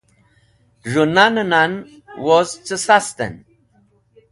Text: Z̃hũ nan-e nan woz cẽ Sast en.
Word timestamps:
Z̃hũ 0.91 1.03
nan-e 1.15 1.43
nan 1.51 1.71
woz 2.25 2.49
cẽ 2.65 2.77
Sast 2.85 3.17
en. 3.25 3.33